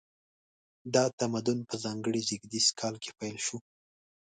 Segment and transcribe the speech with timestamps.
[0.93, 3.57] دا تمدن په ځانګړي زیږدیز کال کې پیل شو.